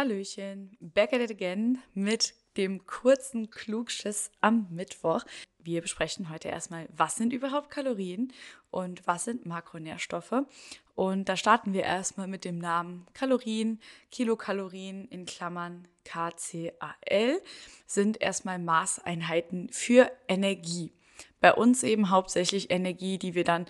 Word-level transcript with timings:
Hallöchen, 0.00 0.78
back 0.80 1.12
at 1.12 1.20
it 1.20 1.30
again 1.30 1.76
mit 1.92 2.32
dem 2.56 2.86
kurzen 2.86 3.50
Klugschiss 3.50 4.30
am 4.40 4.66
Mittwoch. 4.70 5.26
Wir 5.58 5.82
besprechen 5.82 6.30
heute 6.30 6.48
erstmal, 6.48 6.88
was 6.96 7.16
sind 7.16 7.34
überhaupt 7.34 7.68
Kalorien 7.68 8.32
und 8.70 9.06
was 9.06 9.24
sind 9.24 9.44
Makronährstoffe. 9.44 10.46
Und 10.94 11.28
da 11.28 11.36
starten 11.36 11.74
wir 11.74 11.82
erstmal 11.82 12.28
mit 12.28 12.46
dem 12.46 12.56
Namen 12.56 13.06
Kalorien. 13.12 13.78
Kilokalorien 14.10 15.06
in 15.08 15.26
Klammern 15.26 15.86
KCAL 16.04 17.42
sind 17.84 18.22
erstmal 18.22 18.58
Maßeinheiten 18.58 19.68
für 19.70 20.10
Energie. 20.28 20.92
Bei 21.42 21.52
uns 21.52 21.82
eben 21.82 22.08
hauptsächlich 22.08 22.70
Energie, 22.70 23.18
die 23.18 23.34
wir 23.34 23.44
dann 23.44 23.66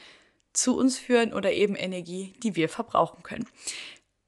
zu 0.52 0.78
uns 0.78 0.96
führen 0.96 1.32
oder 1.32 1.50
eben 1.50 1.74
Energie, 1.74 2.34
die 2.40 2.54
wir 2.54 2.68
verbrauchen 2.68 3.24
können. 3.24 3.48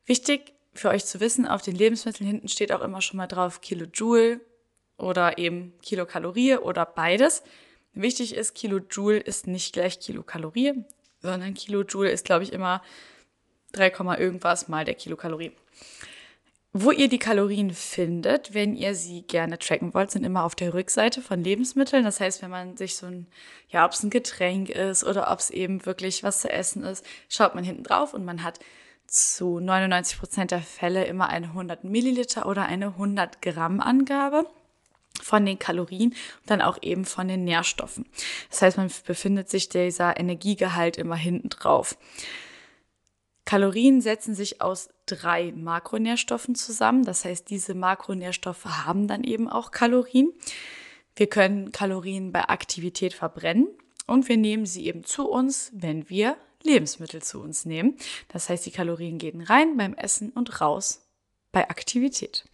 Wichtig 0.05 0.53
für 0.75 0.89
euch 0.89 1.05
zu 1.05 1.21
wissen, 1.21 1.47
auf 1.47 1.63
den 1.63 1.77
Lebensmitteln 1.77 2.29
hinten 2.29 2.49
steht 2.49 2.73
auch 2.73 2.81
immer 2.81 3.01
schon 3.01 3.19
mal 3.19 3.27
drauf 3.27 3.61
Kilojoule 3.61 4.41
oder 4.97 5.39
eben 5.39 5.75
Kilokalorie 5.83 6.57
oder 6.57 6.87
beides. 6.87 7.43
Wichtig 7.93 8.35
ist, 8.35 8.55
Kilojoule 8.55 9.19
ist 9.19 9.47
nicht 9.47 9.73
gleich 9.75 10.01
Kilokalorie, 10.01 10.85
sondern 11.21 11.55
Kilojoule 11.55 12.11
ist, 12.11 12.25
glaube 12.25 12.45
ich, 12.45 12.53
immer 12.53 12.83
3, 13.73 13.89
irgendwas 14.19 14.69
mal 14.69 14.85
der 14.85 14.95
Kilokalorie. 14.95 15.53
Wo 16.75 16.91
ihr 16.91 17.09
die 17.09 17.19
Kalorien 17.19 17.71
findet, 17.71 18.55
wenn 18.55 18.75
ihr 18.75 18.95
sie 18.95 19.23
gerne 19.23 19.59
tracken 19.59 19.93
wollt, 19.93 20.11
sind 20.11 20.25
immer 20.25 20.43
auf 20.43 20.55
der 20.55 20.73
Rückseite 20.73 21.21
von 21.21 21.45
Lebensmitteln. 21.45 22.03
Das 22.03 22.19
heißt, 22.19 22.41
wenn 22.41 22.51
man 22.51 22.79
sich 22.79 22.97
so 22.97 23.05
ein, 23.05 23.27
ja, 23.69 23.85
ob 23.85 23.93
es 23.93 24.03
ein 24.03 24.09
Getränk 24.09 24.71
ist 24.71 25.05
oder 25.05 25.31
ob 25.31 25.39
es 25.39 25.51
eben 25.51 25.85
wirklich 25.85 26.23
was 26.23 26.41
zu 26.41 26.51
essen 26.51 26.83
ist, 26.83 27.05
schaut 27.29 27.55
man 27.55 27.63
hinten 27.63 27.83
drauf 27.83 28.15
und 28.15 28.25
man 28.25 28.43
hat 28.43 28.59
zu 29.07 29.61
99 29.61 30.19
Prozent 30.19 30.51
der 30.51 30.63
Fälle 30.63 31.05
immer 31.05 31.29
eine 31.29 31.49
100 31.49 31.85
Milliliter 31.85 32.47
oder 32.47 32.65
eine 32.67 32.89
100 32.89 33.43
Gramm 33.43 33.81
Angabe 33.81 34.47
von 35.21 35.45
den 35.45 35.59
Kalorien 35.59 36.11
und 36.11 36.51
dann 36.51 36.63
auch 36.63 36.79
eben 36.83 37.05
von 37.05 37.29
den 37.29 37.45
Nährstoffen. 37.45 38.07
Das 38.51 38.63
heißt, 38.63 38.77
man 38.77 38.91
befindet 39.07 39.51
sich 39.51 39.69
dieser 39.69 40.19
Energiegehalt 40.19 40.97
immer 40.97 41.17
hinten 41.17 41.51
drauf. 41.51 41.97
Kalorien 43.45 44.01
setzen 44.01 44.35
sich 44.35 44.63
aus 44.63 44.89
drei 45.07 45.53
Makronährstoffen 45.53 46.55
zusammen. 46.55 47.05
Das 47.05 47.25
heißt, 47.25 47.51
diese 47.51 47.75
Makronährstoffe 47.75 48.65
haben 48.65 49.09
dann 49.09 49.25
eben 49.25 49.49
auch 49.49 49.73
Kalorien. 49.73 50.33
Wir 51.17 51.27
können 51.27 51.73
Kalorien 51.73 52.33
bei 52.33 52.49
Aktivität 52.49 53.13
verbrennen 53.13 53.69
und 54.07 54.29
wir 54.29 54.37
nehmen 54.37 54.65
sie 54.65 54.87
eben 54.87 55.05
zu 55.05 55.29
uns, 55.29 55.71
wenn 55.75 56.09
wir 56.09 56.37
Lebensmittel 56.63 57.23
zu 57.23 57.41
uns 57.41 57.65
nehmen. 57.65 57.97
Das 58.29 58.49
heißt, 58.49 58.65
die 58.67 58.71
Kalorien 58.71 59.19
gehen 59.19 59.41
rein 59.41 59.77
beim 59.77 59.95
Essen 59.95 60.31
und 60.31 60.61
raus 60.61 61.07
bei 61.53 61.69
Aktivität. 61.69 62.45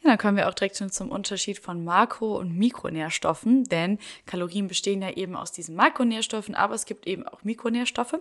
Ja, 0.00 0.10
dann 0.10 0.18
kommen 0.18 0.36
wir 0.36 0.48
auch 0.48 0.54
direkt 0.54 0.76
schon 0.76 0.90
zum 0.90 1.10
Unterschied 1.10 1.58
von 1.58 1.84
Makro- 1.84 2.38
und 2.38 2.56
Mikronährstoffen, 2.56 3.64
denn 3.64 3.98
Kalorien 4.26 4.68
bestehen 4.68 5.02
ja 5.02 5.10
eben 5.10 5.36
aus 5.36 5.52
diesen 5.52 5.74
Makronährstoffen, 5.74 6.54
aber 6.54 6.74
es 6.74 6.86
gibt 6.86 7.06
eben 7.06 7.26
auch 7.26 7.42
Mikronährstoffe. 7.44 8.20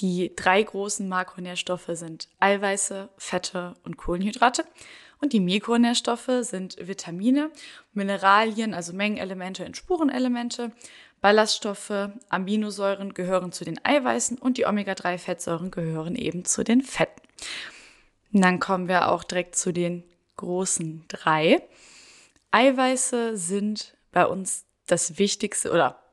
Die 0.00 0.34
drei 0.34 0.62
großen 0.62 1.08
Makronährstoffe 1.08 1.90
sind 1.90 2.28
Eiweiße, 2.40 3.08
Fette 3.16 3.74
und 3.84 3.96
Kohlenhydrate. 3.96 4.64
Und 5.20 5.32
die 5.32 5.40
Mikronährstoffe 5.40 6.30
sind 6.40 6.76
Vitamine, 6.80 7.50
Mineralien, 7.92 8.74
also 8.74 8.92
Mengenelemente 8.92 9.64
und 9.64 9.76
Spurenelemente, 9.76 10.72
Ballaststoffe, 11.20 12.10
Aminosäuren 12.28 13.14
gehören 13.14 13.50
zu 13.50 13.64
den 13.64 13.82
Eiweißen 13.82 14.36
und 14.36 14.58
die 14.58 14.66
Omega-3-Fettsäuren 14.66 15.70
gehören 15.70 16.16
eben 16.16 16.44
zu 16.44 16.64
den 16.64 16.82
Fetten. 16.82 17.22
Und 18.32 18.42
dann 18.42 18.60
kommen 18.60 18.88
wir 18.88 19.10
auch 19.10 19.24
direkt 19.24 19.56
zu 19.56 19.72
den 19.72 20.04
großen 20.36 21.04
drei. 21.08 21.62
Eiweiße 22.50 23.36
sind 23.36 23.96
bei 24.12 24.26
uns 24.26 24.64
das 24.86 25.18
Wichtigste 25.18 25.70
oder 25.70 26.03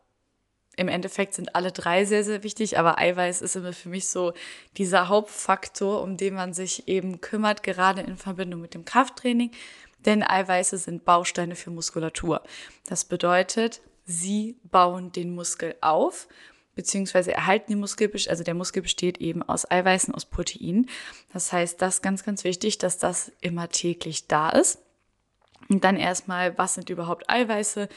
im 0.77 0.87
Endeffekt 0.87 1.33
sind 1.33 1.55
alle 1.55 1.71
drei 1.71 2.05
sehr, 2.05 2.23
sehr 2.23 2.43
wichtig, 2.43 2.79
aber 2.79 2.97
Eiweiß 2.97 3.41
ist 3.41 3.55
immer 3.55 3.73
für 3.73 3.89
mich 3.89 4.07
so 4.07 4.33
dieser 4.77 5.09
Hauptfaktor, 5.09 6.01
um 6.01 6.17
den 6.17 6.33
man 6.33 6.53
sich 6.53 6.87
eben 6.87 7.21
kümmert, 7.21 7.63
gerade 7.63 8.01
in 8.01 8.17
Verbindung 8.17 8.61
mit 8.61 8.73
dem 8.73 8.85
Krafttraining. 8.85 9.51
Denn 10.05 10.23
Eiweiße 10.23 10.77
sind 10.77 11.05
Bausteine 11.05 11.55
für 11.55 11.69
Muskulatur. 11.69 12.41
Das 12.87 13.05
bedeutet, 13.05 13.81
sie 14.05 14.57
bauen 14.63 15.11
den 15.11 15.35
Muskel 15.35 15.75
auf, 15.81 16.27
beziehungsweise 16.73 17.33
erhalten 17.33 17.73
den 17.73 17.79
Muskel, 17.79 18.09
also 18.27 18.43
der 18.43 18.53
Muskel 18.53 18.81
besteht 18.81 19.19
eben 19.19 19.43
aus 19.43 19.69
Eiweißen, 19.69 20.15
aus 20.15 20.25
Proteinen. 20.25 20.89
Das 21.33 21.51
heißt, 21.51 21.81
das 21.81 21.95
ist 21.95 22.01
ganz, 22.01 22.23
ganz 22.23 22.43
wichtig, 22.43 22.77
dass 22.77 22.97
das 22.97 23.31
immer 23.41 23.69
täglich 23.69 24.27
da 24.27 24.49
ist. 24.49 24.79
Und 25.69 25.83
dann 25.83 25.97
erstmal, 25.97 26.57
was 26.57 26.73
sind 26.73 26.89
überhaupt 26.89 27.29
Eiweiße? 27.29 27.87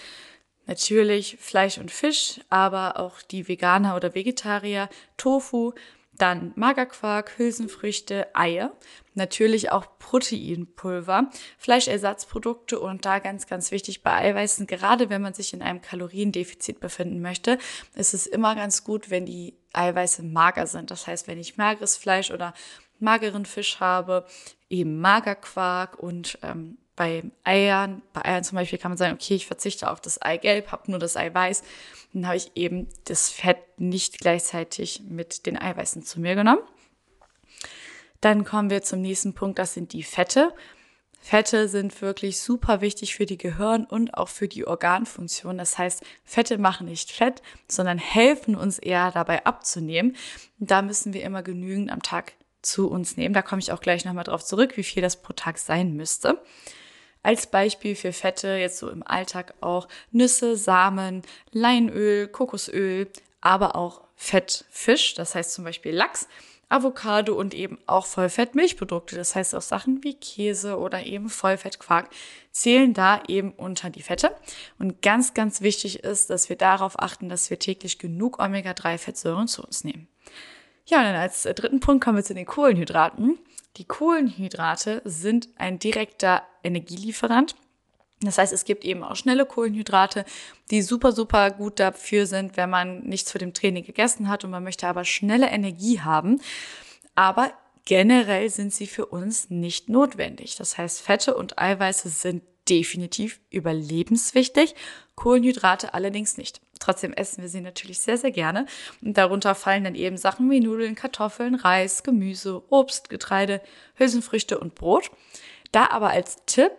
Natürlich 0.66 1.36
Fleisch 1.40 1.78
und 1.78 1.90
Fisch, 1.90 2.40
aber 2.48 2.98
auch 2.98 3.20
die 3.22 3.48
Veganer 3.48 3.96
oder 3.96 4.14
Vegetarier, 4.14 4.88
Tofu, 5.16 5.72
dann 6.16 6.52
Magerquark, 6.54 7.38
Hülsenfrüchte, 7.38 8.34
Eier, 8.34 8.72
natürlich 9.14 9.72
auch 9.72 9.98
Proteinpulver, 9.98 11.30
Fleischersatzprodukte 11.58 12.78
und 12.78 13.04
da 13.04 13.18
ganz, 13.18 13.46
ganz 13.46 13.70
wichtig 13.70 14.02
bei 14.02 14.12
Eiweißen, 14.12 14.66
gerade 14.66 15.10
wenn 15.10 15.22
man 15.22 15.34
sich 15.34 15.52
in 15.52 15.62
einem 15.62 15.82
Kaloriendefizit 15.82 16.80
befinden 16.80 17.20
möchte, 17.20 17.58
ist 17.94 18.14
es 18.14 18.26
immer 18.26 18.54
ganz 18.54 18.84
gut, 18.84 19.10
wenn 19.10 19.26
die 19.26 19.54
Eiweiße 19.72 20.22
mager 20.22 20.66
sind. 20.66 20.90
Das 20.90 21.06
heißt, 21.06 21.26
wenn 21.26 21.40
ich 21.40 21.56
mageres 21.56 21.96
Fleisch 21.96 22.30
oder 22.30 22.54
mageren 23.00 23.44
Fisch 23.44 23.80
habe, 23.80 24.24
eben 24.70 25.00
Magerquark 25.00 25.98
und 25.98 26.38
ähm, 26.42 26.78
bei 26.96 27.24
Eiern, 27.42 28.02
bei 28.12 28.24
Eiern 28.24 28.44
zum 28.44 28.56
Beispiel 28.56 28.78
kann 28.78 28.90
man 28.90 28.98
sagen, 28.98 29.14
okay, 29.14 29.34
ich 29.34 29.46
verzichte 29.46 29.90
auf 29.90 30.00
das 30.00 30.20
Eigelb, 30.22 30.70
habe 30.72 30.90
nur 30.90 31.00
das 31.00 31.16
Eiweiß. 31.16 31.62
Dann 32.12 32.26
habe 32.26 32.36
ich 32.36 32.52
eben 32.54 32.88
das 33.04 33.30
Fett 33.30 33.58
nicht 33.78 34.18
gleichzeitig 34.18 35.02
mit 35.08 35.46
den 35.46 35.58
Eiweißen 35.58 36.02
zu 36.02 36.20
mir 36.20 36.34
genommen. 36.34 36.62
Dann 38.20 38.44
kommen 38.44 38.70
wir 38.70 38.82
zum 38.82 39.02
nächsten 39.02 39.34
Punkt, 39.34 39.58
das 39.58 39.74
sind 39.74 39.92
die 39.92 40.02
Fette. 40.02 40.54
Fette 41.20 41.68
sind 41.68 42.02
wirklich 42.02 42.38
super 42.40 42.80
wichtig 42.80 43.14
für 43.14 43.26
die 43.26 43.38
Gehirn 43.38 43.86
und 43.86 44.14
auch 44.14 44.28
für 44.28 44.46
die 44.46 44.66
Organfunktion. 44.66 45.58
Das 45.58 45.78
heißt, 45.78 46.04
Fette 46.22 46.58
machen 46.58 46.86
nicht 46.86 47.10
fett, 47.10 47.42
sondern 47.66 47.98
helfen 47.98 48.54
uns 48.54 48.78
eher 48.78 49.10
dabei 49.10 49.44
abzunehmen. 49.46 50.16
Da 50.58 50.82
müssen 50.82 51.14
wir 51.14 51.22
immer 51.22 51.42
genügend 51.42 51.90
am 51.90 52.02
Tag 52.02 52.34
zu 52.60 52.90
uns 52.90 53.16
nehmen. 53.16 53.34
Da 53.34 53.42
komme 53.42 53.60
ich 53.60 53.72
auch 53.72 53.80
gleich 53.80 54.04
nochmal 54.04 54.24
drauf 54.24 54.44
zurück, 54.44 54.76
wie 54.76 54.84
viel 54.84 55.02
das 55.02 55.20
pro 55.20 55.32
Tag 55.32 55.58
sein 55.58 55.94
müsste. 55.94 56.40
Als 57.24 57.46
Beispiel 57.46 57.96
für 57.96 58.12
Fette 58.12 58.50
jetzt 58.50 58.78
so 58.78 58.90
im 58.90 59.02
Alltag 59.04 59.54
auch 59.62 59.88
Nüsse, 60.12 60.56
Samen, 60.56 61.22
Leinöl, 61.50 62.28
Kokosöl, 62.28 63.08
aber 63.40 63.74
auch 63.74 64.02
Fettfisch, 64.14 65.14
das 65.14 65.34
heißt 65.34 65.54
zum 65.54 65.64
Beispiel 65.64 65.92
Lachs, 65.92 66.28
Avocado 66.68 67.34
und 67.34 67.54
eben 67.54 67.78
auch 67.86 68.04
Vollfettmilchprodukte, 68.04 69.16
das 69.16 69.34
heißt 69.34 69.54
auch 69.54 69.62
Sachen 69.62 70.04
wie 70.04 70.14
Käse 70.14 70.78
oder 70.78 71.04
eben 71.06 71.30
Vollfettquark 71.30 72.10
zählen 72.50 72.92
da 72.92 73.22
eben 73.26 73.52
unter 73.52 73.88
die 73.90 74.02
Fette. 74.02 74.34
Und 74.78 75.00
ganz, 75.00 75.32
ganz 75.34 75.62
wichtig 75.62 76.04
ist, 76.04 76.28
dass 76.28 76.48
wir 76.48 76.56
darauf 76.56 76.98
achten, 76.98 77.28
dass 77.28 77.48
wir 77.48 77.58
täglich 77.58 77.98
genug 77.98 78.38
Omega-3-Fettsäuren 78.38 79.48
zu 79.48 79.62
uns 79.62 79.84
nehmen. 79.84 80.08
Ja, 80.86 80.98
und 80.98 81.04
dann 81.04 81.16
als 81.16 81.42
dritten 81.42 81.80
Punkt 81.80 82.04
kommen 82.04 82.18
wir 82.18 82.24
zu 82.24 82.34
den 82.34 82.46
Kohlenhydraten. 82.46 83.38
Die 83.76 83.84
Kohlenhydrate 83.84 85.02
sind 85.04 85.48
ein 85.56 85.78
direkter 85.78 86.42
Energielieferant. 86.62 87.56
Das 88.20 88.38
heißt, 88.38 88.52
es 88.52 88.64
gibt 88.64 88.84
eben 88.84 89.02
auch 89.02 89.16
schnelle 89.16 89.44
Kohlenhydrate, 89.44 90.24
die 90.70 90.82
super, 90.82 91.12
super 91.12 91.50
gut 91.50 91.80
dafür 91.80 92.26
sind, 92.26 92.56
wenn 92.56 92.70
man 92.70 93.00
nichts 93.00 93.32
für 93.32 93.38
dem 93.38 93.52
Training 93.52 93.84
gegessen 93.84 94.28
hat 94.28 94.44
und 94.44 94.50
man 94.50 94.62
möchte 94.62 94.86
aber 94.86 95.04
schnelle 95.04 95.48
Energie 95.48 96.00
haben. 96.00 96.40
Aber 97.14 97.52
generell 97.84 98.48
sind 98.48 98.72
sie 98.72 98.86
für 98.86 99.06
uns 99.06 99.50
nicht 99.50 99.88
notwendig. 99.88 100.56
Das 100.56 100.78
heißt, 100.78 101.02
Fette 101.02 101.36
und 101.36 101.58
Eiweiße 101.58 102.08
sind 102.08 102.42
definitiv 102.68 103.40
überlebenswichtig, 103.50 104.74
Kohlenhydrate 105.16 105.92
allerdings 105.92 106.38
nicht. 106.38 106.60
Trotzdem 106.84 107.14
essen 107.14 107.40
wir 107.40 107.48
sie 107.48 107.62
natürlich 107.62 108.00
sehr, 108.00 108.18
sehr 108.18 108.30
gerne. 108.30 108.66
Und 109.00 109.16
darunter 109.16 109.54
fallen 109.54 109.84
dann 109.84 109.94
eben 109.94 110.18
Sachen 110.18 110.50
wie 110.50 110.60
Nudeln, 110.60 110.94
Kartoffeln, 110.94 111.54
Reis, 111.54 112.02
Gemüse, 112.02 112.62
Obst, 112.68 113.08
Getreide, 113.08 113.62
Hülsenfrüchte 113.94 114.58
und 114.58 114.74
Brot. 114.74 115.10
Da 115.72 115.88
aber 115.88 116.10
als 116.10 116.36
Tipp, 116.44 116.72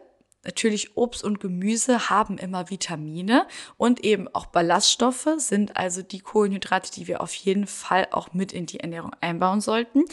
Natürlich 0.43 0.95
Obst 0.95 1.23
und 1.23 1.39
Gemüse 1.39 2.11
haben 2.11 2.37
immer 2.37 2.69
Vitamine 2.69 3.47
und 3.77 4.03
eben 4.03 4.27
auch 4.31 4.45
Ballaststoffe 4.45 5.27
sind 5.37 5.75
also 5.75 6.03
die 6.03 6.19
Kohlenhydrate, 6.19 6.91
die 6.91 7.07
wir 7.07 7.21
auf 7.21 7.33
jeden 7.33 7.65
Fall 7.65 8.07
auch 8.11 8.31
mit 8.33 8.53
in 8.53 8.67
die 8.67 8.79
Ernährung 8.79 9.15
einbauen 9.21 9.59
sollten. 9.59 10.03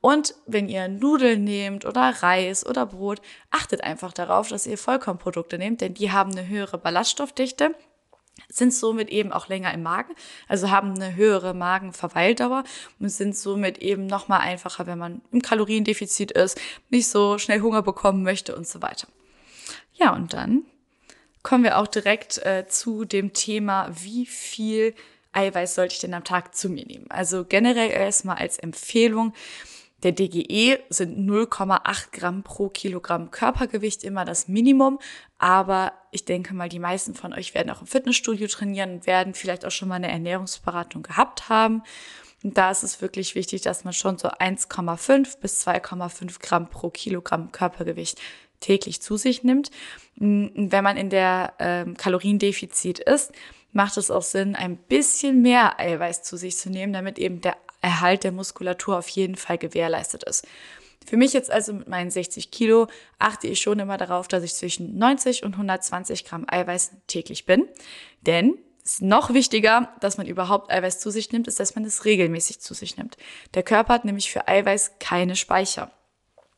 Und 0.00 0.36
wenn 0.46 0.68
ihr 0.68 0.86
Nudeln 0.86 1.42
nehmt 1.42 1.84
oder 1.84 2.22
Reis 2.22 2.64
oder 2.64 2.86
Brot, 2.86 3.20
achtet 3.50 3.82
einfach 3.82 4.12
darauf, 4.12 4.48
dass 4.48 4.68
ihr 4.68 4.78
Vollkornprodukte 4.78 5.58
nehmt, 5.58 5.80
denn 5.80 5.94
die 5.94 6.12
haben 6.12 6.30
eine 6.30 6.46
höhere 6.46 6.78
Ballaststoffdichte 6.78 7.74
sind 8.48 8.74
somit 8.74 9.08
eben 9.10 9.32
auch 9.32 9.48
länger 9.48 9.72
im 9.72 9.82
Magen, 9.82 10.14
also 10.48 10.70
haben 10.70 10.94
eine 10.94 11.14
höhere 11.14 11.54
Magenverweildauer 11.54 12.64
und 12.98 13.08
sind 13.08 13.36
somit 13.36 13.78
eben 13.78 14.06
nochmal 14.06 14.40
einfacher, 14.40 14.86
wenn 14.86 14.98
man 14.98 15.22
im 15.32 15.42
Kaloriendefizit 15.42 16.32
ist, 16.32 16.60
nicht 16.90 17.08
so 17.08 17.38
schnell 17.38 17.60
Hunger 17.60 17.82
bekommen 17.82 18.22
möchte 18.22 18.54
und 18.54 18.66
so 18.66 18.82
weiter. 18.82 19.08
Ja, 19.94 20.14
und 20.14 20.32
dann 20.32 20.64
kommen 21.42 21.64
wir 21.64 21.78
auch 21.78 21.86
direkt 21.86 22.38
äh, 22.44 22.66
zu 22.68 23.04
dem 23.04 23.32
Thema, 23.32 23.90
wie 23.92 24.26
viel 24.26 24.94
Eiweiß 25.32 25.74
sollte 25.74 25.94
ich 25.94 26.00
denn 26.00 26.14
am 26.14 26.24
Tag 26.24 26.54
zu 26.54 26.68
mir 26.68 26.86
nehmen? 26.86 27.06
Also 27.10 27.44
generell 27.44 27.90
erstmal 27.90 28.36
als 28.36 28.58
Empfehlung, 28.58 29.32
der 30.02 30.12
DGE 30.12 30.78
sind 30.88 31.28
0,8 31.28 32.10
Gramm 32.12 32.42
pro 32.42 32.68
Kilogramm 32.68 33.30
Körpergewicht 33.30 34.02
immer 34.02 34.24
das 34.24 34.48
Minimum. 34.48 34.98
Aber 35.38 35.92
ich 36.10 36.24
denke 36.24 36.54
mal, 36.54 36.68
die 36.68 36.78
meisten 36.78 37.14
von 37.14 37.32
euch 37.32 37.54
werden 37.54 37.70
auch 37.70 37.80
im 37.80 37.86
Fitnessstudio 37.86 38.48
trainieren 38.48 38.94
und 38.94 39.06
werden 39.06 39.34
vielleicht 39.34 39.64
auch 39.64 39.70
schon 39.70 39.88
mal 39.88 39.96
eine 39.96 40.10
Ernährungsberatung 40.10 41.02
gehabt 41.02 41.48
haben. 41.48 41.82
Und 42.42 42.58
da 42.58 42.70
ist 42.72 42.82
es 42.82 43.00
wirklich 43.00 43.34
wichtig, 43.36 43.62
dass 43.62 43.84
man 43.84 43.92
schon 43.92 44.18
so 44.18 44.28
1,5 44.28 45.38
bis 45.40 45.66
2,5 45.66 46.40
Gramm 46.40 46.68
pro 46.68 46.90
Kilogramm 46.90 47.52
Körpergewicht 47.52 48.20
täglich 48.58 49.00
zu 49.00 49.16
sich 49.16 49.44
nimmt. 49.44 49.70
Wenn 50.16 50.84
man 50.84 50.96
in 50.96 51.10
der 51.10 51.54
ähm, 51.58 51.96
Kaloriendefizit 51.96 52.98
ist, 52.98 53.32
macht 53.72 53.96
es 53.96 54.10
auch 54.10 54.22
Sinn, 54.22 54.56
ein 54.56 54.76
bisschen 54.76 55.42
mehr 55.42 55.78
Eiweiß 55.78 56.22
zu 56.22 56.36
sich 56.36 56.56
zu 56.56 56.70
nehmen, 56.70 56.92
damit 56.92 57.18
eben 57.18 57.40
der 57.40 57.56
Erhalt 57.82 58.24
der 58.24 58.32
Muskulatur 58.32 58.98
auf 58.98 59.08
jeden 59.08 59.36
Fall 59.36 59.58
gewährleistet 59.58 60.24
ist. 60.24 60.46
Für 61.06 61.16
mich 61.16 61.32
jetzt 61.32 61.50
also 61.50 61.72
mit 61.72 61.88
meinen 61.88 62.10
60 62.10 62.50
Kilo 62.50 62.86
achte 63.18 63.48
ich 63.48 63.60
schon 63.60 63.78
immer 63.78 63.98
darauf, 63.98 64.28
dass 64.28 64.44
ich 64.44 64.54
zwischen 64.54 64.96
90 64.98 65.42
und 65.42 65.54
120 65.54 66.24
Gramm 66.24 66.46
Eiweiß 66.48 66.92
täglich 67.08 67.44
bin. 67.44 67.68
Denn 68.22 68.56
es 68.84 68.94
ist 68.94 69.02
noch 69.02 69.32
wichtiger, 69.32 69.92
dass 70.00 70.16
man 70.16 70.26
überhaupt 70.26 70.70
Eiweiß 70.70 71.00
zu 71.00 71.10
sich 71.10 71.30
nimmt, 71.32 71.48
ist, 71.48 71.60
dass 71.60 71.74
man 71.74 71.84
es 71.84 72.04
regelmäßig 72.04 72.60
zu 72.60 72.74
sich 72.74 72.96
nimmt. 72.96 73.16
Der 73.54 73.62
Körper 73.62 73.94
hat 73.94 74.04
nämlich 74.04 74.30
für 74.30 74.48
Eiweiß 74.48 74.92
keine 74.98 75.36
Speicher. 75.36 75.90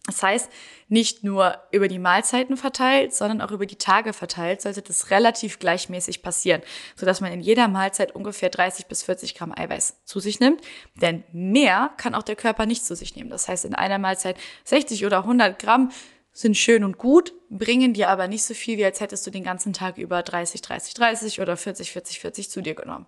Das 0.06 0.22
heißt, 0.22 0.50
nicht 0.88 1.24
nur 1.24 1.56
über 1.70 1.88
die 1.88 1.98
Mahlzeiten 1.98 2.58
verteilt, 2.58 3.14
sondern 3.14 3.40
auch 3.40 3.50
über 3.52 3.64
die 3.64 3.76
Tage 3.76 4.12
verteilt, 4.12 4.60
sollte 4.60 4.82
das 4.82 5.10
relativ 5.10 5.58
gleichmäßig 5.58 6.20
passieren, 6.20 6.60
sodass 6.94 7.22
man 7.22 7.32
in 7.32 7.40
jeder 7.40 7.68
Mahlzeit 7.68 8.14
ungefähr 8.14 8.50
30 8.50 8.86
bis 8.86 9.02
40 9.02 9.34
Gramm 9.34 9.52
Eiweiß 9.56 10.04
zu 10.04 10.20
sich 10.20 10.40
nimmt. 10.40 10.60
Denn 11.00 11.24
mehr 11.32 11.90
kann 11.96 12.14
auch 12.14 12.22
der 12.22 12.36
Körper 12.36 12.66
nicht 12.66 12.84
zu 12.84 12.94
sich 12.94 13.16
nehmen. 13.16 13.30
Das 13.30 13.48
heißt, 13.48 13.64
in 13.64 13.74
einer 13.74 13.98
Mahlzeit 13.98 14.36
60 14.64 15.06
oder 15.06 15.18
100 15.20 15.58
Gramm 15.58 15.90
sind 16.32 16.56
schön 16.56 16.84
und 16.84 16.98
gut, 16.98 17.32
bringen 17.48 17.94
dir 17.94 18.10
aber 18.10 18.28
nicht 18.28 18.44
so 18.44 18.52
viel, 18.52 18.76
wie 18.76 18.84
als 18.84 19.00
hättest 19.00 19.26
du 19.26 19.30
den 19.30 19.44
ganzen 19.44 19.72
Tag 19.72 19.96
über 19.96 20.22
30, 20.22 20.60
30, 20.60 20.92
30 20.94 21.40
oder 21.40 21.56
40, 21.56 21.92
40, 21.92 22.20
40 22.20 22.50
zu 22.50 22.60
dir 22.60 22.74
genommen. 22.74 23.06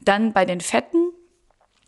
Dann 0.00 0.32
bei 0.32 0.44
den 0.44 0.60
Fetten 0.60 1.12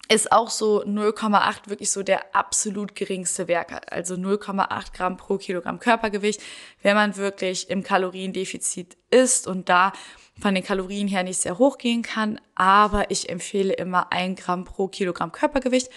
ist 0.09 0.33
auch 0.33 0.51
so 0.51 0.85
0,8 0.85 1.69
wirklich 1.69 1.91
so 1.91 2.03
der 2.03 2.35
absolut 2.35 2.95
geringste 2.95 3.49
Wert. 3.49 3.93
Also 3.93 4.15
0,8 4.15 4.93
Gramm 4.95 5.17
pro 5.17 5.39
Kilogramm 5.39 5.79
Körpergewicht, 5.79 6.41
wenn 6.83 6.97
man 6.97 7.17
wirklich 7.17 7.71
im 7.71 7.83
Kaloriendefizit 7.83 8.97
ist 9.11 9.47
und 9.47 9.69
da 9.69 9.93
von 10.41 10.55
den 10.55 10.65
Kalorien 10.65 11.09
her 11.09 11.23
nicht 11.23 11.41
sehr 11.41 11.59
hoch 11.59 11.79
gehen 11.79 12.03
kann. 12.03 12.41
Aber 12.55 13.11
ich 13.11 13.29
empfehle 13.29 13.73
immer 13.73 14.13
ein 14.13 14.35
Gramm 14.35 14.65
pro 14.65 14.89
Kilogramm 14.89 15.33
Körpergewicht. 15.33 15.89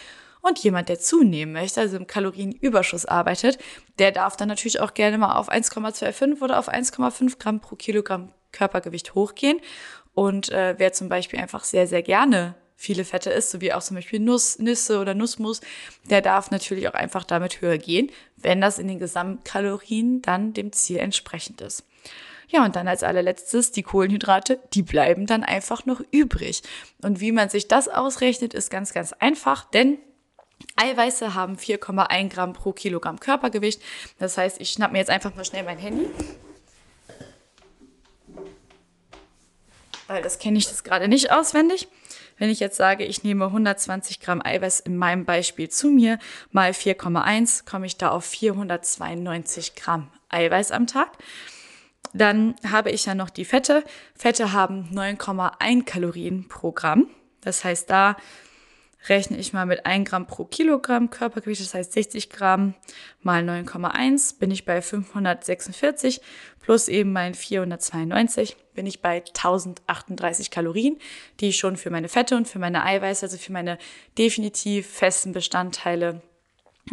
Und 0.41 0.59
jemand, 0.59 0.89
der 0.89 0.99
zunehmen 0.99 1.53
möchte, 1.53 1.81
also 1.81 1.97
im 1.97 2.05
Kalorienüberschuss 2.05 3.07
arbeitet, 3.07 3.57
der 3.97 4.11
darf 4.11 4.37
dann 4.37 4.47
natürlich 4.47 4.79
auch 4.79 4.93
gerne 4.93 5.17
mal 5.17 5.37
auf 5.37 5.51
1,25 5.51 6.39
oder 6.39 6.59
auf 6.59 6.69
1,5 6.69 7.39
Gramm 7.39 7.61
pro 7.61 7.75
Kilogramm 7.75 8.31
Körpergewicht 8.51 9.15
hochgehen. 9.15 9.59
Und 10.13 10.51
äh, 10.51 10.75
wer 10.77 10.93
zum 10.93 11.09
Beispiel 11.09 11.39
einfach 11.39 11.63
sehr, 11.63 11.87
sehr 11.87 12.03
gerne 12.03 12.53
viele 12.75 13.05
Fette 13.05 13.29
isst, 13.29 13.51
so 13.51 13.61
wie 13.61 13.73
auch 13.73 13.81
zum 13.81 13.95
Beispiel 13.95 14.19
Nuss, 14.19 14.59
Nüsse 14.59 14.99
oder 14.99 15.13
Nussmus, 15.13 15.61
der 16.09 16.21
darf 16.21 16.51
natürlich 16.51 16.87
auch 16.87 16.93
einfach 16.93 17.23
damit 17.23 17.61
höher 17.61 17.77
gehen, 17.77 18.11
wenn 18.37 18.61
das 18.61 18.79
in 18.79 18.87
den 18.87 18.99
Gesamtkalorien 18.99 20.21
dann 20.21 20.53
dem 20.53 20.71
Ziel 20.71 20.97
entsprechend 20.97 21.61
ist. 21.61 21.83
Ja, 22.47 22.63
und 22.63 22.75
dann 22.75 22.87
als 22.87 23.03
allerletztes 23.03 23.71
die 23.71 23.83
Kohlenhydrate, 23.83 24.59
die 24.73 24.83
bleiben 24.83 25.25
dann 25.25 25.43
einfach 25.43 25.85
noch 25.85 26.01
übrig. 26.11 26.61
Und 27.01 27.19
wie 27.19 27.31
man 27.31 27.49
sich 27.49 27.67
das 27.67 27.87
ausrechnet, 27.87 28.53
ist 28.53 28.69
ganz, 28.69 28.93
ganz 28.93 29.13
einfach, 29.13 29.65
denn 29.71 29.97
Eiweiße 30.75 31.33
haben 31.33 31.55
4,1 31.55 32.29
Gramm 32.29 32.53
pro 32.53 32.71
Kilogramm 32.71 33.19
Körpergewicht. 33.19 33.81
Das 34.19 34.37
heißt, 34.37 34.61
ich 34.61 34.71
schnapp 34.71 34.91
mir 34.91 34.99
jetzt 34.99 35.09
einfach 35.09 35.35
mal 35.35 35.45
schnell 35.45 35.63
mein 35.63 35.77
Handy. 35.77 36.07
Weil 40.07 40.21
das 40.21 40.37
kenne 40.39 40.57
ich 40.57 40.67
das 40.67 40.83
gerade 40.83 41.07
nicht 41.07 41.31
auswendig. 41.31 41.87
Wenn 42.37 42.49
ich 42.49 42.59
jetzt 42.59 42.77
sage, 42.77 43.05
ich 43.05 43.23
nehme 43.23 43.45
120 43.45 44.19
Gramm 44.19 44.41
Eiweiß 44.43 44.81
in 44.81 44.97
meinem 44.97 45.25
Beispiel 45.25 45.69
zu 45.69 45.89
mir, 45.89 46.19
mal 46.51 46.71
4,1, 46.71 47.65
komme 47.65 47.85
ich 47.85 47.97
da 47.97 48.09
auf 48.09 48.25
492 48.25 49.75
Gramm 49.75 50.11
Eiweiß 50.29 50.71
am 50.71 50.87
Tag. 50.87 51.11
Dann 52.13 52.55
habe 52.69 52.91
ich 52.91 53.05
ja 53.05 53.15
noch 53.15 53.29
die 53.29 53.45
Fette. 53.45 53.83
Fette 54.15 54.53
haben 54.53 54.89
9,1 54.93 55.83
Kalorien 55.83 56.47
pro 56.47 56.71
Gramm. 56.71 57.07
Das 57.41 57.63
heißt, 57.63 57.89
da 57.89 58.17
rechne 59.09 59.37
ich 59.37 59.53
mal 59.53 59.65
mit 59.65 59.85
1 59.85 60.09
Gramm 60.09 60.27
pro 60.27 60.45
Kilogramm 60.45 61.09
Körpergewicht, 61.09 61.61
das 61.61 61.73
heißt 61.73 61.93
60 61.93 62.29
Gramm 62.29 62.73
mal 63.21 63.43
9,1, 63.43 64.39
bin 64.39 64.51
ich 64.51 64.65
bei 64.65 64.81
546 64.81 66.21
plus 66.59 66.87
eben 66.87 67.11
mein 67.11 67.33
492, 67.33 68.57
bin 68.75 68.85
ich 68.85 69.01
bei 69.01 69.23
1038 69.25 70.51
Kalorien, 70.51 70.97
die 71.39 71.49
ich 71.49 71.57
schon 71.57 71.77
für 71.77 71.89
meine 71.89 72.09
Fette 72.09 72.35
und 72.35 72.47
für 72.47 72.59
meine 72.59 72.83
Eiweiße, 72.83 73.25
also 73.25 73.37
für 73.37 73.51
meine 73.51 73.77
definitiv 74.17 74.87
festen 74.87 75.31
Bestandteile 75.31 76.21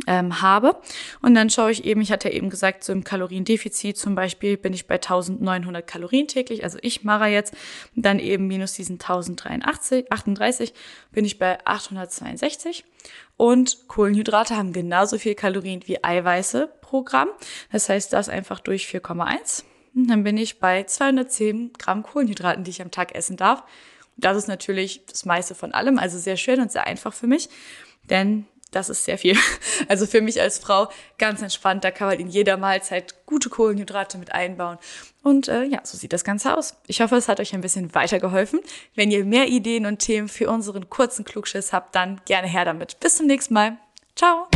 ähm, 0.06 0.40
habe. 0.40 0.76
Und 1.20 1.34
dann 1.34 1.50
schaue 1.50 1.70
ich 1.70 1.84
eben, 1.84 2.00
ich 2.00 2.12
hatte 2.12 2.28
ja 2.28 2.34
eben 2.34 2.50
gesagt, 2.50 2.84
so 2.84 2.92
im 2.92 3.04
Kaloriendefizit 3.04 3.96
zum 3.96 4.14
Beispiel 4.14 4.56
bin 4.56 4.72
ich 4.72 4.86
bei 4.86 4.94
1900 4.94 5.86
Kalorien 5.86 6.28
täglich, 6.28 6.64
also 6.64 6.78
ich 6.82 7.04
mache 7.04 7.26
jetzt, 7.26 7.54
dann 7.94 8.18
eben 8.18 8.46
minus 8.46 8.72
diesen 8.74 8.94
1038, 8.94 10.10
38 10.10 10.74
bin 11.12 11.24
ich 11.24 11.38
bei 11.38 11.58
862. 11.66 12.84
Und 13.36 13.88
Kohlenhydrate 13.88 14.56
haben 14.56 14.72
genauso 14.72 15.18
viel 15.18 15.34
Kalorien 15.34 15.82
wie 15.86 16.02
Eiweiße 16.02 16.70
pro 16.80 17.02
Gramm. 17.02 17.28
Das 17.70 17.88
heißt, 17.88 18.12
das 18.12 18.28
einfach 18.28 18.60
durch 18.60 18.86
4,1. 18.86 19.64
Dann 19.94 20.24
bin 20.24 20.36
ich 20.36 20.58
bei 20.58 20.84
210 20.84 21.74
Gramm 21.78 22.02
Kohlenhydraten, 22.02 22.64
die 22.64 22.70
ich 22.70 22.82
am 22.82 22.90
Tag 22.90 23.14
essen 23.14 23.36
darf. 23.36 23.62
Das 24.16 24.36
ist 24.36 24.48
natürlich 24.48 25.04
das 25.06 25.24
meiste 25.24 25.54
von 25.54 25.72
allem, 25.72 25.98
also 25.98 26.18
sehr 26.18 26.36
schön 26.36 26.60
und 26.60 26.72
sehr 26.72 26.86
einfach 26.86 27.12
für 27.12 27.26
mich. 27.26 27.48
Denn 28.10 28.46
das 28.72 28.88
ist 28.88 29.04
sehr 29.04 29.18
viel. 29.18 29.36
Also 29.88 30.06
für 30.06 30.20
mich 30.20 30.40
als 30.40 30.58
Frau 30.58 30.88
ganz 31.18 31.42
entspannt. 31.42 31.82
Da 31.82 31.90
kann 31.90 32.06
man 32.06 32.18
in 32.18 32.28
jeder 32.28 32.56
Mahlzeit 32.56 33.26
gute 33.26 33.50
Kohlenhydrate 33.50 34.16
mit 34.16 34.32
einbauen. 34.32 34.78
Und 35.22 35.48
äh, 35.48 35.64
ja, 35.64 35.80
so 35.82 35.98
sieht 35.98 36.12
das 36.12 36.24
Ganze 36.24 36.56
aus. 36.56 36.76
Ich 36.86 37.00
hoffe, 37.00 37.16
es 37.16 37.28
hat 37.28 37.40
euch 37.40 37.52
ein 37.52 37.60
bisschen 37.60 37.94
weitergeholfen. 37.94 38.60
Wenn 38.94 39.10
ihr 39.10 39.24
mehr 39.24 39.48
Ideen 39.48 39.86
und 39.86 39.98
Themen 39.98 40.28
für 40.28 40.48
unseren 40.50 40.88
kurzen 40.88 41.24
Klugschiss 41.24 41.72
habt, 41.72 41.94
dann 41.94 42.20
gerne 42.26 42.48
her 42.48 42.64
damit. 42.64 43.00
Bis 43.00 43.16
zum 43.16 43.26
nächsten 43.26 43.54
Mal. 43.54 43.76
Ciao. 44.14 44.46